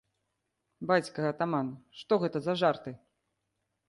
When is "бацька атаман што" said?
0.91-2.13